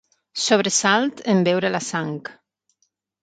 [0.43, 2.17] Sobresalt en veure la sang.